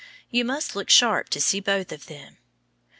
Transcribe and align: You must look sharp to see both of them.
You 0.31 0.45
must 0.45 0.75
look 0.75 0.89
sharp 0.89 1.29
to 1.29 1.39
see 1.39 1.59
both 1.59 1.91
of 1.91 2.07
them. 2.07 2.37